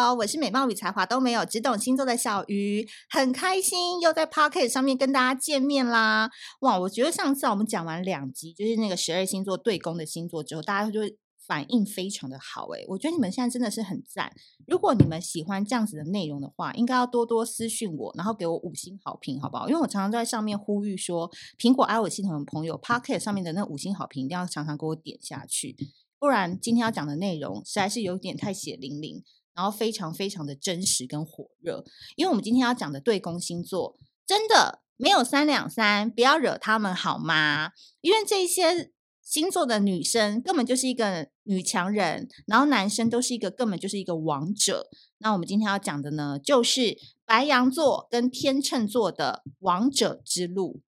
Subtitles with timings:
[0.00, 6.30] 好，我是美貌与才华都没有，只懂星座的小鱼，很开心又在 Pocket 上面跟大家见面啦！
[6.60, 11.00] 哇，我觉得上次我们讲完两集，就是那个十二星座对宫的星座之后，大家就
[11.44, 14.32] 反应非常的好诶，我觉得你们现在真的是很赞。
[14.68, 19.68] 如果你们喜欢这样子的内容的话，应该要多多私讯我，然后给我五星好评，好不好？
[19.68, 21.28] 因为我常常在上面呼吁说，
[21.58, 25.74] 苹果 iOS 系统的朋友 Pocket 上面的那五星好评，一定要常常给我点下去。
[26.20, 29.22] 不然今天要讲的内容实在是有点太血淋淋，
[29.58, 31.84] 然后非常非常的真实跟火热。
[32.14, 37.72] 因为我们今天要讲的对宫星座真的没有三两三，不要惹他们好吗？
[38.00, 44.88] 因为这些星座的女生根本就是一个女强人，然后男生都是一个根本就是一个王者。
[45.18, 50.82] 那我们今天要讲的呢，就是白羊座跟天秤座的王者之路。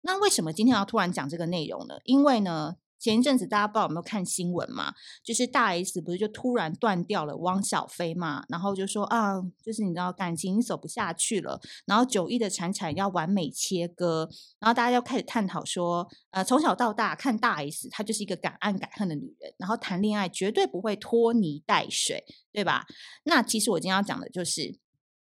[0.00, 1.98] 那为什么今天要突然讲这个内容呢？
[2.02, 2.74] 因为呢。
[3.00, 4.92] 前一阵子大家不知道有没有看新闻嘛？
[5.24, 22.84] 就是大 S 不是就突然断掉了汪小菲嘛，然后就说啊，就是你知道感情走不下去了，然后九亿的产产要完美切割，然后大家就开始探讨说，呃，从小到大看大 S，她就是一个敢爱敢恨的女人，然后谈恋爱绝对不会拖泥带水，对吧？
[23.24, 24.78] 那其实我今天要讲的就是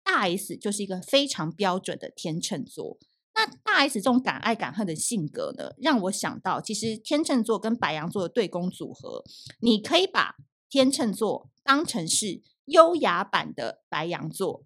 [0.03, 2.97] 大 S 就是一个非常标准的天秤座。
[3.33, 9.23] 那大 S 这种敢爱敢恨的性格呢，让我想到，其实天秤座跟白羊座的对宫组合，
[9.61, 10.35] 你可以把
[10.69, 14.65] 天秤座当成是优雅版的白羊座，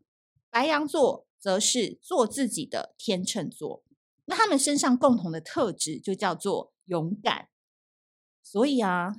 [0.49, 3.83] 白羊座则是做自己的天秤座。
[4.25, 7.49] 那他们身上共同的特质就叫做勇敢。
[8.41, 9.15] 所以啊，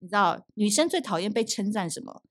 [0.00, 2.22] 你知道女生最讨厌被称赞什么？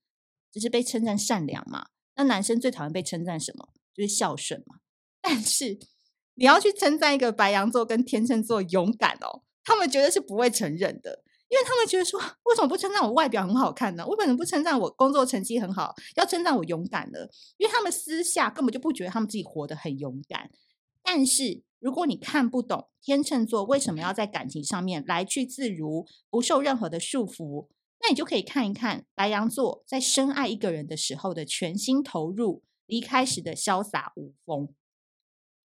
[0.52, 1.88] 就是被称赞善良嘛。
[2.14, 3.70] 那男生最讨厌被称赞什么？
[3.92, 4.76] 就是孝顺嘛。
[5.20, 5.80] 但是。
[6.40, 14.06] 你要去称赞一个白羊座跟天秤座勇敢哦，他们绝对是不会承认的，因为他们觉得说，为什么不称赞我外表很好看呢？
[14.06, 15.94] 为什么不称赞我工作成绩很好？
[16.16, 17.18] 要称赞我勇敢呢？
[17.58, 20.50] 因为他们私下根本就不觉得他们自己活得很勇敢。
[21.02, 27.68] 但是如果你看不懂天秤座为什么要在感情上面来去自如，不受任何的束缚，
[28.02, 34.74] 那你就可以看一看白羊座在深爱一个人的时候的全心投入，离开时的潇洒无风。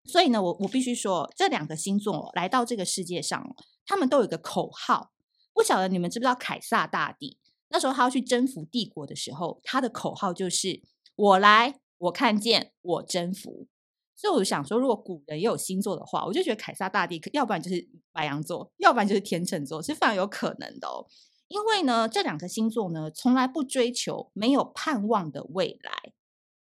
[0.04, 3.54] 所以呢，我我必须说，这两个星座来到这个世界上，
[3.86, 5.12] 他们都有一个口号。
[5.54, 10.82] 不晓得你们知不知道，凯撒大帝那时候他要去征服帝国的时候，他的口号就是
[11.14, 13.68] “我来，我看见，我征服”。
[14.16, 21.06] 所以我想说，如果古人也有星座的话，我就觉得凯撒大帝要不然就是白羊座，要不然就是天秤座，是非常有可能的哦。
[21.48, 26.12] 因为呢，这两个星座呢，从来不追求没有盼望的未来。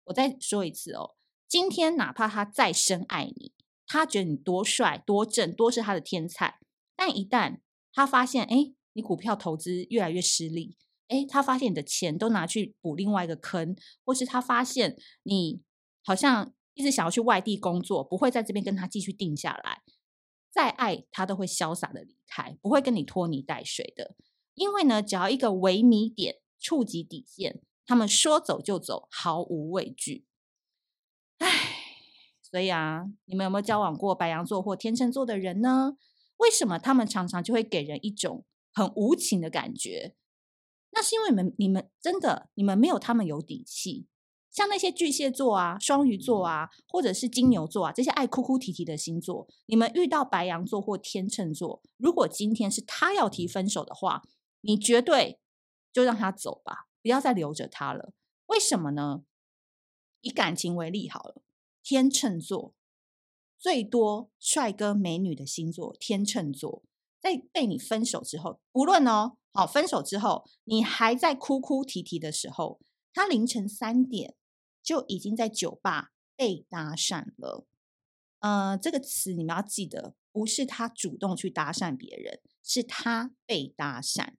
[0.05, 1.17] 我再说一次哦。
[1.51, 3.53] 今天哪怕他再深爱你，
[3.85, 6.61] 他觉得你多帅、多正、多是他的天菜，
[6.95, 7.59] 但一旦
[7.93, 10.77] 他发现，哎，你股票投资越来越失利，
[11.09, 13.75] 哎，他发现你的钱都拿去补另外一个坑，
[14.05, 15.61] 或是他发现你
[16.05, 19.83] 好像一直想要去外地工作，不会在这边跟他继续定下来，
[20.53, 24.15] 再爱他都会潇洒的离开，不会跟你拖泥带水的，
[24.55, 30.27] 因为呢，只要一个微米点触及底线，他们说走就走，毫无畏惧。
[31.41, 31.49] 唉，
[32.41, 35.97] 所以啊，你们有没有交往过白羊座或天秤座的人呢？
[36.39, 40.15] 为什么他们常常就会给人一种很无情的感觉？
[40.93, 44.07] 那是因为你们，你们真的，你们没有他们有底气。
[44.51, 54.23] 像那些巨蟹座啊、双鱼座啊，或者是金牛座啊，这些爱哭哭啼啼的星座，你们遇到白羊座或天秤座，如果今天是他要提分手的话，
[54.63, 55.39] 你绝对
[55.93, 58.13] 就让他走吧，不要再留着他了。
[58.47, 59.23] 为什么呢？
[60.23, 61.43] 以感情为例好了，
[61.83, 62.75] 天秤座
[63.59, 66.83] 最多帅哥美女的星座，天秤座
[67.19, 72.81] 在被你分手之后，不论哦，好分手之后，你还在哭哭啼啼的时候，
[73.13, 74.35] 他凌晨三点
[74.83, 77.67] 就已经在酒吧被搭讪了。
[78.41, 84.35] 呃，这个词你们要记得，不是他主动去搭讪别人，是他被搭讪。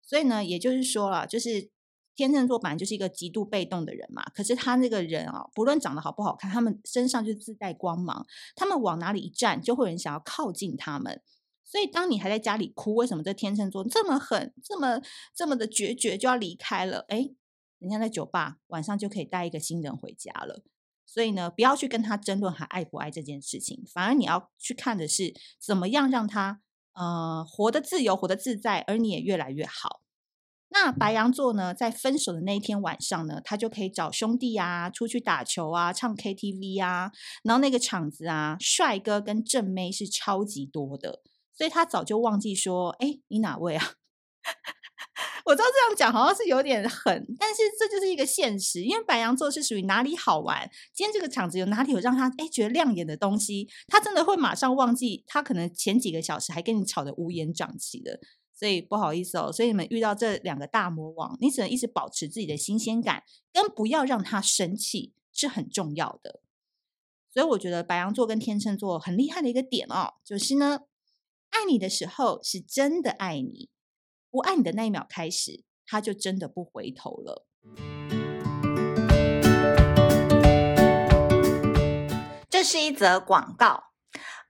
[0.00, 1.70] 所以呢，也就是说了，就是。
[2.22, 11.20] 天秤座本来就是一个极度被动的人嘛，可是他那个人啊，不论长得好不好看，他们身上就自带光芒，他们往哪里一站，就会有人想要靠近他们。
[11.64, 15.00] 所以当你还在家里哭，为什么这天秤座这么狠，这么
[15.34, 17.06] 这么的决绝就要离开了？
[17.08, 17.30] 哎，
[17.78, 20.62] 人家在酒吧晚上就可以带一个新人回家了。
[21.06, 26.60] 所以呢，不要去跟他争论还爱不爱这件事情，反而你要去看的是怎么样让他
[26.94, 30.00] 呃活得自由，活得自在，而你也越来越好。
[30.74, 37.12] 那白羊座呢，在分手的那一天晚上呢，他就可以找兄弟啊，出去打球啊，唱 KTV 啊，
[37.44, 41.20] 然后那个场子啊，帅哥跟正妹是超级多的，
[41.52, 43.92] 所以他早就忘记说，哎，你哪位啊？
[45.44, 48.82] 我知道这样讲好像是有点狠，但是这就是一个现实。
[48.82, 58.20] 因为白羊座是属于哪里好玩，今天这个场子有哪里有让他哎觉得亮眼的东西，他真的会马上忘记他可能前几个小时还跟你吵得乌烟瘴气的。
[58.62, 66.38] 所以不好意思哦，所以你们遇到这两个大魔王，你只能一直保持自己的新鲜感，跟不要让他生气是很重要的。
[67.28, 70.82] 所以我觉得白羊座跟天秤座很厉害的一个点哦，就是呢，
[71.50, 73.68] 爱你的时候是真的爱你，
[74.30, 77.44] 不爱你的那一秒开始，他就真的不回头了。
[82.48, 83.91] 这是一则广告。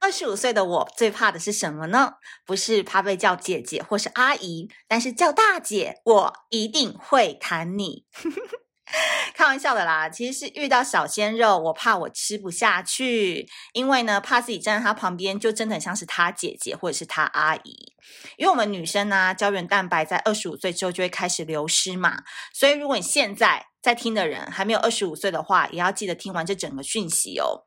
[0.03, 2.15] 二十五岁的我最怕的是什么呢？
[2.45, 8.05] 不是怕被叫姐姐或是阿姨，但是叫大姐，我一定会弹你。
[9.35, 17.95] 开玩笑的啦，其实是遇到小鲜肉，我怕我吃不下去，因为呢，怕自己站在他旁边，就真的很像是他姐姐或者是他阿姨。
[18.37, 27.67] 因为我们女生呢、啊，胶原蛋白在二十五岁之后就会开始流失嘛，所以如果你现在在听的人还没有二十五岁的话，也要记得听完这整个讯息哦。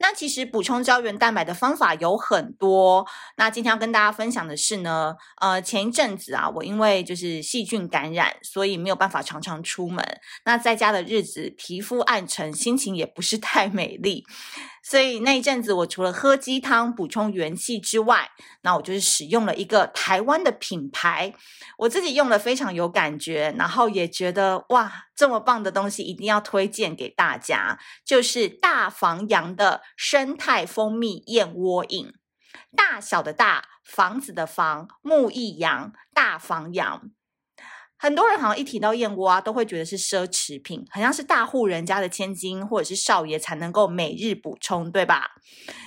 [0.00, 3.06] 那其实补充胶原蛋白的方法有很多。
[3.36, 10.04] 那今天要跟大家分享的是呢，呃，前一阵子啊，我因为就是细菌感染，所以没有办法常常出门。
[10.44, 14.24] 那在家的日子，皮肤暗沉，心情也不是太美丽。
[14.82, 18.30] 所以那一阵子，我除了喝鸡汤补充元气之外，
[18.62, 21.32] 那我就是使用了一个台湾的品牌，
[21.78, 32.12] 我自己用了非常有感觉，然后也觉得哇，这么棒的东西一定要推荐给大家，就是大房阳的生态蜂蜜燕窝饮，
[32.76, 37.10] 大小的大，房子的房，木易阳，大房阳。
[38.02, 45.36] 很多人好像一提到燕窝啊，都会觉得是奢侈品，好像是大户人家的千金或者是少爷才能够每日补充，对吧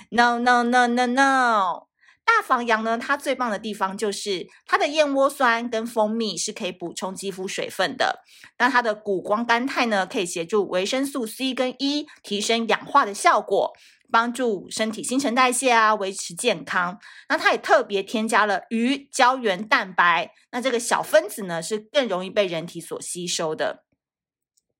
[0.08, 1.88] ？No No No No No，
[2.24, 8.24] 大房阳呢，它最棒的地方就是它的燕窝酸跟蜂蜜是可以补充肌肤水分的，
[8.56, 13.74] 那它的谷胱甘肽呢，可以协助维生素 C 跟 E 提升氧化的效果。
[14.16, 16.98] 帮助身体新陈代谢啊，维持健康。
[17.28, 23.84] 那它也特别添加了鱼胶原蛋白，那这个小分子呢是更容易被人体所吸收的。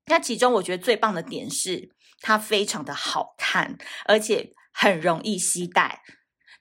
[0.07, 1.91] 那其中我觉得最棒的点是
[2.23, 6.01] 它非常的好看，而且很容易携带。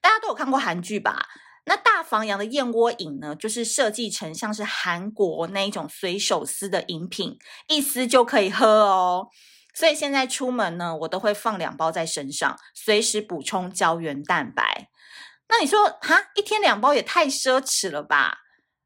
[0.01, 1.27] 大家都有看过韩剧吧？
[1.67, 7.37] 那大房阳的燕窝饮呢，就是设计成像是韩国那一种随手撕的饮品，
[7.69, 9.29] 一撕就可以喝哦。
[9.75, 14.89] 所以现在出门呢，我都会放两包在身上，随时补充胶原蛋白。
[15.49, 18.39] 那你说，哈，一天两包也太奢侈了吧？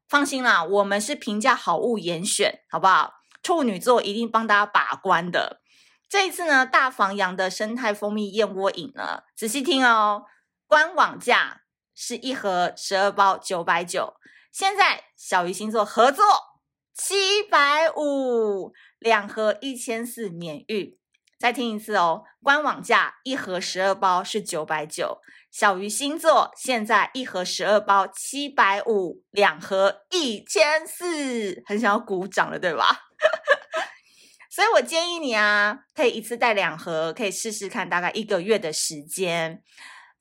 [0.08, 3.14] 放心啦，我们是平价好物严选，好不好？
[3.42, 5.60] 处女座一定帮大家把关的。
[6.08, 10.24] 这一次呢，大房阳的生态蜂蜜燕窝饮呢，仔细听哦，
[10.66, 11.62] 官网价
[11.94, 14.14] 是一盒十二包九百九，
[14.52, 16.24] 现在小鱼星座合作
[17.02, 18.74] 七百五。
[18.98, 20.94] 两盒一千四免运，
[21.38, 22.24] 再听一次哦。
[22.42, 25.18] 官网价一盒十二包是九百九，
[25.50, 32.84] 小鱼星座现在一盒十二包七百五，两盒一千四，很想要鼓掌了，对吧？
[34.52, 39.62] 所以我建议你啊，可以一次带两盒，可以试试看，大概一个月的时间。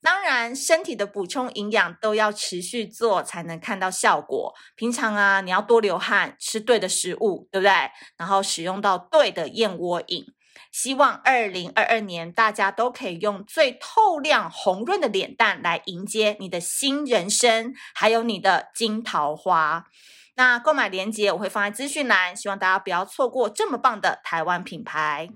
[0.02, 4.54] 当然，身体的补充营养都要持续做，才能看到效果。
[4.76, 7.72] 平常啊，你要多流汗，吃对的食物，对不对？
[8.18, 10.26] 然后使用到对的燕窝饮。
[10.72, 19.86] 希望二零二二年大家都可以用最透亮、红润的脸蛋来迎接你的新人生，还有你的金桃花。
[20.36, 25.28] 那购买链接我会放在资讯栏，希望大家不要错过这么棒的台湾品牌。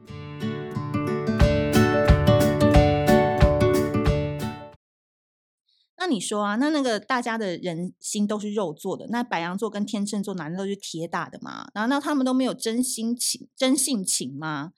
[6.04, 11.70] 那你说啊，那那个大家的人心都是肉做的，那白羊座跟天秤座难道都是铁打的吗？
[11.76, 14.74] 难道他们都没有真心情、真性情吗？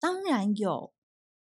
[0.00, 0.94] 当然有，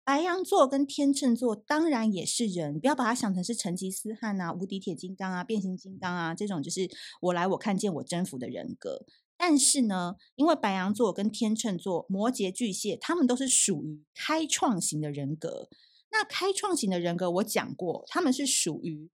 [0.03, 6.89] 白羊座跟天秤座当然也是人，不要把它想成是成吉思汗啊、无敌铁金刚啊、变形金刚啊这种，就是
[7.21, 9.05] 我来我看见我征服的人格。
[9.37, 15.69] 但是呢，因为白羊座跟天秤座、摩羯、巨蟹，他们都是属于开创型的人格。
[16.13, 19.09] 那开创型的人格，我讲过，他们是属于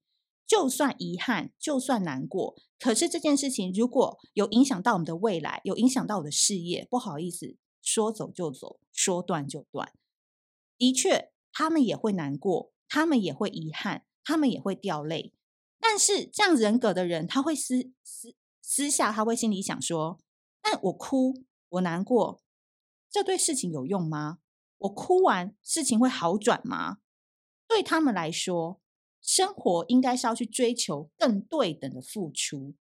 [0.46, 9.94] 就算遗憾，就算难过，可是这件事情如果有影响到我们的未来，有影响到我的事业，不好意思，说走就走，说断就断。
[10.78, 15.34] 的确，他们也会难过，他们也会遗憾，他们也会掉泪。
[15.80, 20.20] 但是这样人格的人，他会私私私下，他会心里想说：
[20.62, 22.42] 但我哭，我难过，
[23.10, 24.40] 这对事情有用吗？
[24.80, 26.98] 我哭完，事情会好转吗？
[27.68, 28.82] 对他们来说，
[29.22, 32.74] 生活应该是要去追求更对等的付出。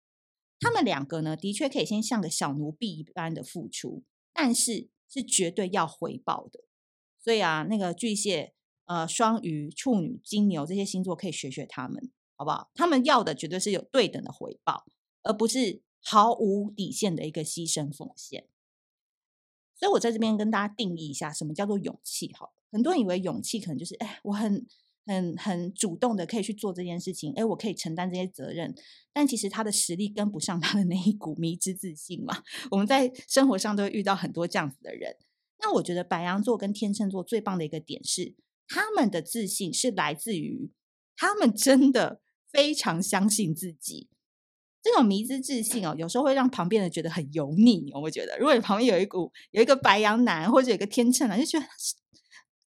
[0.61, 4.03] 他们两个呢，的确可以先像个小奴婢一般的付出，
[4.33, 6.61] 但是是绝对要回报的。
[7.21, 8.55] 所以啊，那个巨蟹、
[8.87, 12.71] 呃双鱼、处女、金牛这些星座可以学学他们，好不好？
[12.75, 14.85] 他们要的绝对是有对等的回报，
[15.23, 18.49] 而不是毫无底线的一个牺牲奉献。
[19.79, 22.29] 所以我在这边跟大家定义一下，什么叫做勇气？
[22.33, 24.67] 哈，很多人以为勇气可能就是，哎，我很。
[25.11, 28.75] 很很主动的可以去做这件事情，诶，我可以承担这些责任，
[29.11, 32.43] 但其实他的实力跟不上他的那一股迷之自信嘛。
[32.71, 35.17] 我们在生活上都会遇到很多这样子的人。
[35.61, 38.35] 那我觉得白羊座跟天秤座最棒的一个点是，
[38.67, 40.71] 他们的自信是来自于
[41.17, 42.21] 他们真的
[42.53, 44.11] 非常相信自己。
[44.83, 48.01] 这种迷之自信哦，有时候会让旁边人觉得很油腻哦。
[48.01, 51.67] 我觉得，如果你旁边有一股有一个白羊男或者有一个天秤男，就觉得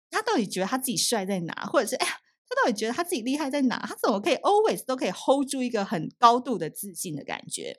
[0.09, 2.13] 他到底觉得他自己帅在哪，或者是哎呀。
[2.53, 3.79] 他到底觉得他自己厉害在哪？
[3.87, 7.77] 他怎么可以 always 都可以 hold 住一个很高度的自信的感觉？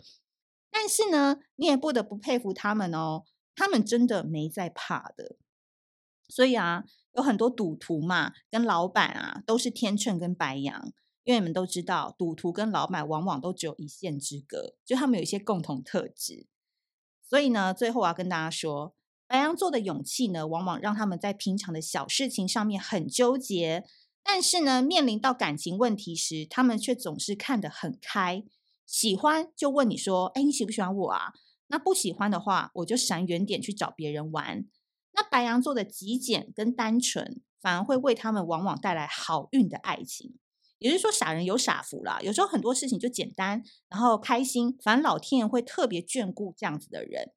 [0.70, 3.24] 但是呢，你也不得不佩服他们哦，
[3.54, 5.36] 他们真的没在怕的。
[6.26, 10.90] 所以啊，有很多赌徒嘛，跟老板啊，都是天秤跟白羊，
[11.24, 16.46] 因为你们都知道，赌徒跟老板往往都只有一线之隔，就他们有一些共同特质。
[17.22, 18.94] 所以呢，最后我要跟大家说，
[19.26, 23.84] 白羊座的勇气呢，往往让他们在平常的小事情上面很纠结。
[24.22, 28.44] 但是呢，面临到感情问题时，他们却总是看得很开。
[28.86, 31.32] 喜欢就问你说：“哎，你喜不喜欢我啊？”
[31.68, 34.66] 那不喜欢的话，我就闪远点去找别人玩。
[35.12, 40.34] 那白羊座的极简跟单纯，反而会为他们往往带来好运的爱情。
[40.82, 42.18] 也就是说，傻人有傻福啦。
[42.20, 47.32] 有时候很多事情就简单，然后开心，反正老天爷会特别眷顾这样子的人。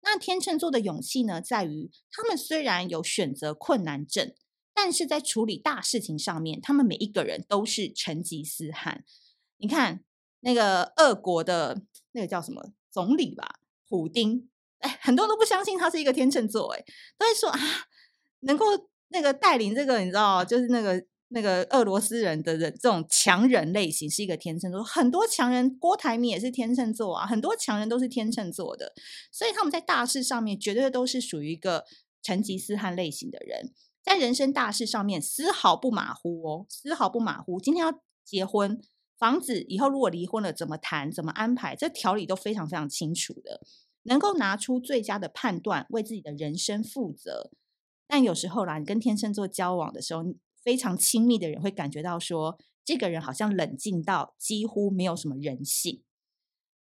[0.00, 4.34] 那天秤座的勇气呢，在于他们虽然有选择困难症。
[4.80, 9.02] 但是在处理大事情上面，他们每一个人都是成吉思汗。
[9.56, 10.04] 你看
[10.38, 16.84] 那个俄国的那个叫什么总理吧，普丁，哎，很多人都不相信他是一个天秤座，哎，
[17.18, 17.58] 都会说啊，
[18.42, 18.66] 能够
[19.08, 24.82] 那个带领这个，你知道，就是那个那个俄罗斯人的人这种强人类型是一个天秤座。
[24.82, 28.92] 很多强人，郭台铭也是天秤座啊，很多强人都是天秤座的，
[29.30, 31.84] 所以他们在大事上面绝对都是属于一个
[32.22, 33.72] 成吉思汗类型的人。
[34.02, 37.60] 在人生大事上面丝毫不马虎哦，丝毫不马虎。
[37.60, 38.80] 今天要结婚，
[39.18, 43.60] 房子以后如果离婚了，怎么谈，怎么安排，这条理都非常非常清楚的，
[44.04, 47.50] 能够拿出最佳的判断，为自己的人生负责。
[48.06, 50.22] 但有时候啦，你跟天秤座交往的时候，
[50.62, 56.02] 非常亲密的人会感觉到说，这个人好像冷静到几乎没有什么人性。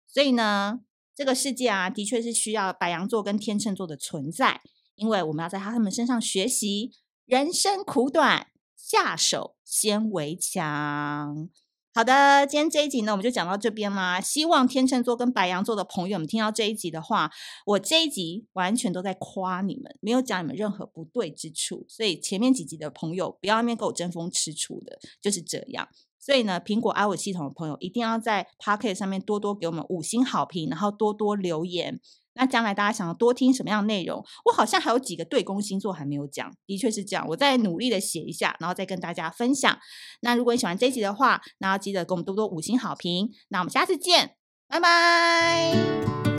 [0.06, 0.80] 所以呢，
[1.14, 4.60] 这个世界啊，的确是需要白羊座跟天秤座的存在，
[4.94, 6.92] 因为我们要在他们身上学习。
[7.24, 11.48] 人生苦短，下手先为强。
[11.96, 14.20] 好的，今天这一集呢，我们就讲到这边啦。
[14.20, 17.30] 希望天秤座跟白羊座的朋友们听到这一集的话，
[17.66, 21.86] 我这一集完全都在夸你们，没有讲你们任何不对之处。
[21.88, 25.88] 所以前面几集的朋友不要那边跟我争风吃醋的，就是这样。
[26.18, 32.00] 所以呢，苹果 iOS 系统的朋友一定要在 Pocket 上面多多给我们五星好评，然后多多留言。
[32.34, 34.24] 那将来大家想要多听什么样的内容？
[34.44, 37.26] 我好像还有几个对宫星座还没有讲，的确是这样。
[37.28, 39.78] 我再努力的写一下，然后再跟大家分享。
[40.20, 43.30] 那如果你喜欢这一集的话，那要记得给我们多多五星好评。
[43.48, 44.36] 那我们下次见，
[44.68, 46.33] 拜拜。